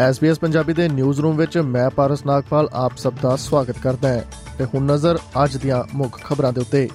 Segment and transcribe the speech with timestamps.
[0.00, 4.20] SBS Punjabi ਦੇ news room ਵਿੱਚ ਮੈਂ ਪਾਰਸ ਨਾਗਪਾਲ ਆਪ ਸਭ ਦਾ ਸਵਾਗਤ ਕਰਦਾ ਹਾਂ
[4.58, 6.88] ਤੇ ਹੁਣ ਨਜ਼ਰ ਅੱਜ ਦੀਆਂ ਮੁੱਖ ਖਬਰਾਂ ਦੇ ਉੱਤੇ।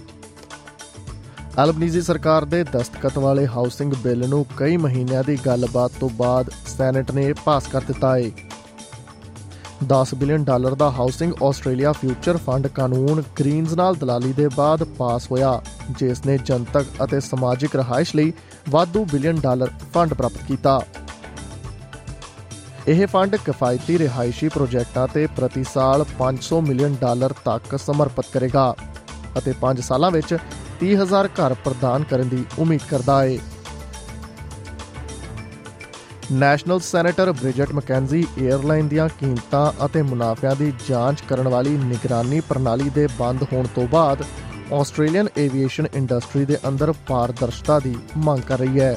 [1.60, 7.12] ਐਲਬਨੀਜ਼ੀ ਸਰਕਾਰ ਦੇ ਦਸਤਖਤ ਵਾਲੇ ਹਾਊਸਿੰਗ ਬਿੱਲ ਨੂੰ ਕਈ ਮਹੀਨਿਆਂ ਦੀ ਗੱਲਬਾਤ ਤੋਂ ਬਾਅਦ ਸੈਨੇਟ
[7.12, 8.32] ਨੇ ਪਾਸ ਕਰ ਦਿੱਤਾ ਹੈ
[9.88, 15.32] 10 ਬਿਲੀਅਨ ਡਾਲਰ ਦਾ ਹਾਊਸਿੰਗ ਆਸਟ੍ਰੇਲੀਆ ਫਿਊਚਰ ਫੰਡ ਕਾਨੂੰਨ ਗ੍ਰੀਨਜ਼ ਨਾਲ ਦਲਾਲੀ ਦੇ ਬਾਅਦ ਪਾਸ
[15.32, 15.62] ਹੋਇਆ,
[16.00, 18.34] ਜਿਸ ਨੇ ਜਨਤਕ ਅਤੇ ਸਮਾਜਿਕ ਰਹਾਇਸ਼ ਲਈ
[18.70, 20.82] ਵਾਧੂ ਬਿਲੀਅਨ ਡਾਲਰ ਫੰਡ ਪ੍ਰਾਪਤ ਕੀਤਾ।
[22.90, 28.64] ਇਹ ਫੰਡ ਕਿਫਾਇਤੀ ਰਿਹਾਇਸ਼ੀ ਪ੍ਰੋਜੈਕਟਾਂ ਤੇ ਪ੍ਰਤੀ ਸਾਲ 500 ਮਿਲੀਅਨ ਡਾਲਰ ਤੱਕ ਸਮਰਪਿਤ ਕਰੇਗਾ
[29.38, 30.34] ਅਤੇ 5 ਸਾਲਾਂ ਵਿੱਚ
[30.80, 33.38] 30000 ਘਰ ਪ੍ਰਦਾਨ ਕਰਨ ਦੀ ਉਮੀਦ ਕਰਦਾ ਹੈ
[36.32, 42.90] national senator Bridget McKenzie airline ਦੀਆਂ ਕੀਮਤਾਂ ਅਤੇ ਮੁਨਾਫਿਆਂ ਦੀ ਜਾਂਚ ਕਰਨ ਵਾਲੀ ਨਿਗਰਾਨੀ ਪ੍ਰਣਾਲੀ
[42.90, 44.24] ਦੇ ਬੰਦ ਹੋਣ ਤੋਂ ਬਾਅਦ
[44.74, 48.96] ਆਸਟ੍ਰੇਲੀਅਨ ਐਵੀਏਸ਼ਨ ਇੰਡਸਟਰੀ ਦੇ ਅੰਦਰ ਪਾਰਦਰਸ਼ਤਾ ਦੀ ਮੰਗ ਕਰ ਰਹੀ ਹੈ।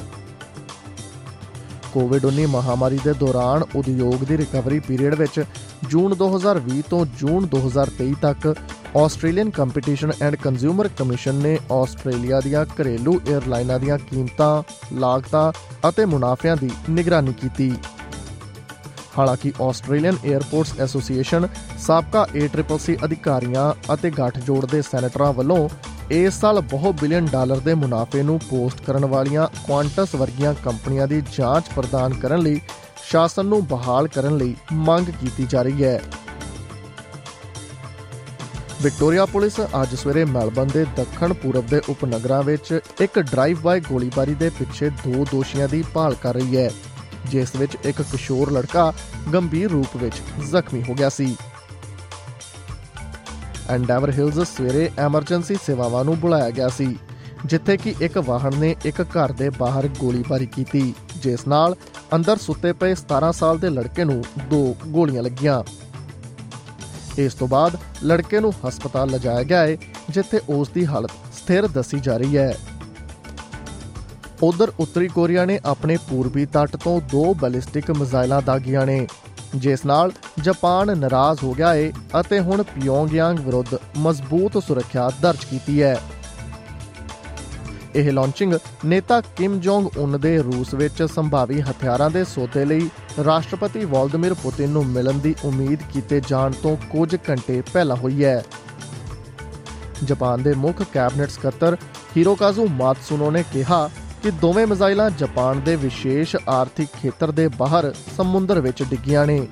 [1.93, 5.43] ਕੋਵਿਡ-19 ਮਹਾਮਾਰੀ ਦੇ ਦੌਰਾਨ ਉਦਯੋਗ ਦੀ ਰਿਕਵਰੀ ਪੀਰੀਅਡ ਵਿੱਚ
[5.89, 8.55] ਜੂਨ 2020 ਤੋਂ ਜੂਨ 2023 ਤੱਕ
[8.97, 15.51] Australian competition and consumer commission ਨੇ ਆਸਟ੍ਰੇਲੀਆ ਦੀਆਂ ਘਰੇਲੂ 에ਅਰਲਾਈਨਾਂ ਦੀਆਂ ਕੀਮਤਾਂ, ਲਾਗਤਾਂ
[15.89, 17.71] ਅਤੇ ਮੁਨਾਫਿਆਂ ਦੀ ਨਿਗਰਾਨੀ ਕੀਤੀ।
[19.17, 21.47] ਹਾਲਾਂਕਿ ਆਸਟ੍ਰੇਲੀਅਨ 에ਅਰਪੋਰਟਸ ਐਸੋਸੀਏਸ਼ਨ
[21.79, 25.69] ਸਾਬਕਾ ACCC ਅਧਿਕਾਰੀਆਂ ਅਤੇ ਗੱਠਜੋੜ ਦੇ ਸੈਨੇਟਰਾਂ ਵੱਲੋਂ
[26.11, 31.21] ਇਸ ਸਾਲ ਬਹੁਤ ਬਿਲੀਅਨ ਡਾਲਰ ਦੇ ਮੁਨਾਫੇ ਨੂੰ ਪੋਸਟ ਕਰਨ ਵਾਲੀਆਂ ਕੁਆਂਟਸ ਵਰਗੀਆਂ ਕੰਪਨੀਆਂ ਦੀ
[31.37, 32.59] ਜਾਂਚ ਪ੍ਰਦਾਨ ਕਰਨ ਲਈ,
[33.03, 36.01] ਸ਼ਾਸਨ ਨੂੰ ਬਹਾਲ ਕਰਨ ਲਈ ਮੰਗ ਕੀਤੀ ਜਾ ਰਹੀ ਹੈ।
[38.81, 44.33] ਵਿਕਟੋਰੀਆ ਪੁਲਿਸ ਅੱਜ ਸਵੇਰੇ ਮੈਲਬਨ ਦੇ ਦੱਖਣ ਪੂਰਬ ਦੇ ਉਪਨਗਰਾਂ ਵਿੱਚ ਇੱਕ ਡਰਾਈਵ ਬਾਈ ਗੋਲੀਬਾਰੀ
[44.33, 46.69] ਦੇ ਪਿੱਛੇ ਦੋ ਦੋਸ਼ੀਆਂ ਦੀ ਭਾਲ ਕਰ ਰਹੀ ਹੈ,
[47.29, 48.91] ਜਿਸ ਵਿੱਚ ਇੱਕ ਕਿਸ਼ੋਰ ਲੜਕਾ
[49.33, 51.35] ਗੰਭੀਰ ਰੂਪ ਵਿੱਚ ਜ਼ਖਮੀ ਹੋ ਗਿਆ ਸੀ।
[53.69, 56.95] ਐਂਡੈਵਰ ਹਿਲਜ਼ ਸਵੇਰੇ ਐਮਰਜੈਂਸੀ ਸੇਵਾਵਾਂ ਨੂੰ ਬੁਲਾਇਆ ਗਿਆ ਸੀ,
[57.45, 61.75] ਜਿੱਥੇ ਕਿ ਇੱਕ ਵਾਹਨ ਨੇ ਇੱਕ ਘਰ ਦੇ ਬਾਹਰ ਗੋਲੀਬਾਰੀ ਕੀਤੀ, ਜਿਸ ਨਾਲ
[62.15, 65.63] ਅੰਦਰ ਸੁੱਤੇ ਪਏ 17 ਸਾਲ ਦੇ ਲੜਕੇ ਨੂੰ ਦੋ ਗੋਲੀਆਂ ਲੱਗੀਆਂ।
[67.17, 69.77] ਇਸ ਤੋਂ ਬਾਅਦ ਲੜਕੇ ਨੂੰ ਹਸਪਤਾਲ ਲਿਜਾਇਆ ਗਿਆ ਹੈ
[70.09, 72.55] ਜਿੱਥੇ ਉਸ ਦੀ ਹਾਲਤ ਸਥਿਰ ਦੱਸੀ ਜਾ ਰਹੀ ਹੈ।
[74.43, 79.07] ਉਧਰ ਉੱਤਰੀ ਕੋਰੀਆ ਨੇ ਆਪਣੇ ਪੂਰਬੀ ਤੱਟ ਤੋਂ ਦੋ ਬੈਲਿਸਟਿਕ ਮਿਜ਼ਾਈਲਾਂ ਦਾਗੀਆਂ ਨੇ
[79.55, 85.81] ਜਿਸ ਨਾਲ ਜਾਪਾਨ ਨਾਰਾਜ਼ ਹੋ ਗਿਆ ਹੈ ਅਤੇ ਹੁਣ ਪਿਓਂਗਯਾਂਗ ਵਿਰੁੱਧ ਮਜ਼ਬੂਤ ਸੁਰੱਖਿਆ ਦਰਜ ਕੀਤੀ
[85.83, 85.99] ਹੈ।
[87.95, 88.53] ਇਹ ਲਾਂਚਿੰਗ
[88.85, 92.89] ਨੇਤਾ ਕਿਮ ਜੋਂਗ ਉਨ ਦੇ ਰੂਸ ਵਿੱਚ ਸੰਭਾਵੀ ਹਥਿਆਰਾਂ ਦੇ ਸੌਦੇ ਲਈ
[93.25, 98.43] ਰਾਸ਼ਟਰਪਤੀ ਵਲਦਮਿਰ ਪੁਤਿਨ ਨੂੰ ਮਿਲਣ ਦੀ ਉਮੀਦ ਕੀਤੇ ਜਾਣ ਤੋਂ ਕੁਝ ਘੰਟੇ ਪਹਿਲਾਂ ਹੋਈ ਹੈ।
[100.03, 101.77] ਜਾਪਾਨ ਦੇ ਮੁੱਖ ਕੈਬਨਿਟ ਸਕੱਤਰ
[102.17, 103.89] ਹੀਰੋਕਾਜ਼ੂ ਮਾਤਸੂਨੋ ਨੇ ਕਿਹਾ
[104.23, 109.47] ਕਿ ਦੋਵੇਂ ਮਿਜ਼ਾਈਲਾਂ ਜਾਪਾਨ ਦੇ ਵਿਸ਼ੇਸ਼ ਆਰਥਿਕ ਖੇਤਰ ਦੇ ਬਾਹਰ ਸਮੁੰਦਰ ਵਿੱਚ ਡਿੱਗੀਆਂ ਨੇ।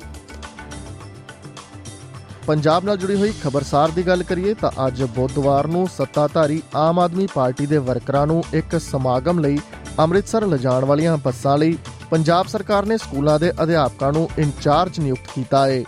[2.47, 7.27] ਪੰਜਾਬ ਨਾਲ ਜੁੜੀ ਹੋਈ ਖਬਰਸਾਰ ਦੀ ਗੱਲ ਕਰੀਏ ਤਾਂ ਅੱਜ ਬੁੱਧਵਾਰ ਨੂੰ ਸੱਤਾਧਾਰੀ ਆਮ ਆਦਮੀ
[7.33, 9.59] ਪਾਰਟੀ ਦੇ ਵਰਕਰਾਂ ਨੂੰ ਇੱਕ ਸਮਾਗਮ ਲਈ
[9.99, 11.77] ਅੰਮ੍ਰਿਤਸਰ ਲਿਜਾਣ ਵਾਲੀਆਂ ਬੱਸਾਂ ਲਈ
[12.11, 15.83] ਪੰਜਾਬ ਸਰਕਾਰ ਨੇ ਸਕੂਲਾਂ ਦੇ ਅਧਿਆਪਕਾਂ ਨੂੰ ਇੰਚਾਰਜ ਨਿਯੁਕਤ ਕੀਤਾ ਹੈ।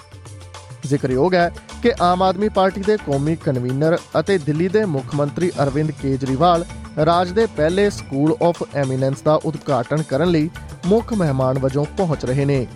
[0.86, 1.52] ਜ਼ਿਕਰਯੋਗ ਹੈ
[1.84, 6.66] ਕਿ ਆਮ ਆਦਮੀ ਪਾਰਟੀ ਦੇ ਕੌਮੀ ਕਨਵੀਨਰ ਅਤੇ ਦਿੱਲੀ ਦੇ ਮੁੱਖ ਮੰਤਰੀ ਅਰਵਿੰਦ ਕੇਜਰੀਵਾਲ
[7.06, 10.50] ਰਾਜ ਦੇ ਪਹਿਲੇ ਸਕੂਲ ਆਫ ਐਮੀਨੈਂਸ ਦਾ ਉਦਘਾਟਨ ਕਰਨ ਲਈ
[10.86, 12.68] ਮੁੱਖ ਮਹਿਮਾਨ ਵਜੋਂ ਪਹੁੰਚ ਰਹੇ ਨੇ।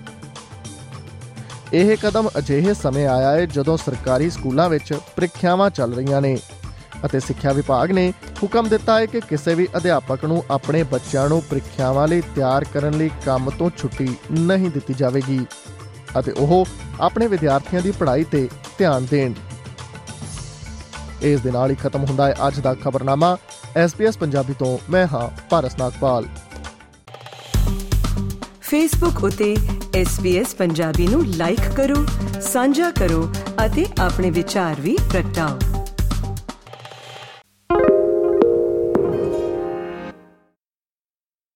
[1.73, 6.37] ਇਹ ਕਦਮ ਅਜਿਹੇ ਸਮੇਂ ਆਇਆ ਹੈ ਜਦੋਂ ਸਰਕਾਰੀ ਸਕੂਲਾਂ ਵਿੱਚ ਪ੍ਰੀਖਿਆਵਾਂ ਚੱਲ ਰਹੀਆਂ ਨੇ
[7.05, 8.13] ਅਤੇ ਸਿੱਖਿਆ ਵਿਭਾਗ ਨੇ
[8.43, 12.97] ਹੁਕਮ ਦਿੱਤਾ ਹੈ ਕਿ ਕਿਸੇ ਵੀ ਅਧਿਆਪਕ ਨੂੰ ਆਪਣੇ ਬੱਚਿਆਂ ਨੂੰ ਪ੍ਰੀਖਿਆਵਾਂ ਲਈ ਤਿਆਰ ਕਰਨ
[12.97, 15.45] ਲਈ ਕੰਮ ਤੋਂ ਛੁੱਟੀ ਨਹੀਂ ਦਿੱਤੀ ਜਾਵੇਗੀ।
[16.19, 16.65] ਅਤੇ ਉਹ
[17.01, 19.33] ਆਪਣੇ ਵਿਦਿਆਰਥੀਆਂ ਦੀ ਪੜ੍ਹਾਈ ਤੇ ਧਿਆਨ ਦੇਣ।
[21.21, 23.37] ਇਸ ਦੇ ਨਾਲ ਹੀ ਖਤਮ ਹੁੰਦਾ ਹੈ ਅੱਜ ਦਾ ਖਬਰਨਾਮਾ।
[23.85, 26.25] SBS ਪੰਜਾਬੀ ਤੋਂ ਮੈਂ ਹਾਂ ਪਾਰਸ ਨਾਗਪਾਲ।
[28.61, 29.57] ਫੇਸਬੁੱਕ ਉਤੇ
[30.01, 32.05] SBS ਪੰਜਾਬੀ ਨੂੰ ਲਾਈਕ ਕਰੋ,
[32.41, 33.33] ਸਾਂਝਾ ਕਰੋ
[33.65, 35.76] ਅਤੇ ਆਪਣੇ ਵਿਚਾਰ ਵੀ ਪ੍ਰਗਟਾਓ।